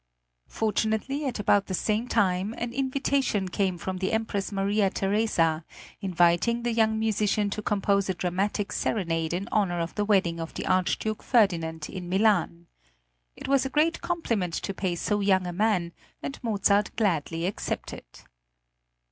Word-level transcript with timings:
Fortunately 0.47 1.27
at 1.27 1.37
about 1.37 1.67
the 1.67 1.75
same 1.75 2.07
time 2.07 2.55
an 2.57 2.73
invitation 2.73 3.47
came 3.47 3.77
from 3.77 3.97
the 3.97 4.11
Empress 4.13 4.51
Maria 4.51 4.89
Theresa 4.89 5.63
inviting 6.01 6.63
the 6.63 6.73
young 6.73 6.97
musician 6.97 7.51
to 7.51 7.61
compose 7.61 8.09
a 8.09 8.15
dramatic 8.15 8.71
serenade 8.71 9.31
in 9.31 9.47
honor 9.51 9.79
of 9.79 9.93
the 9.93 10.03
wedding 10.03 10.39
of 10.39 10.55
the 10.55 10.65
Archduke 10.65 11.21
Ferdinand 11.21 11.87
in 11.87 12.09
Milan. 12.09 12.65
It 13.35 13.47
was 13.47 13.63
a 13.63 13.69
great 13.69 14.01
compliment 14.01 14.55
to 14.55 14.73
pay 14.73 14.95
so 14.95 15.19
young 15.19 15.45
a 15.45 15.53
man, 15.53 15.91
and 16.23 16.43
Mozart 16.43 16.95
gladly 16.95 17.45
accepted. 17.45 18.05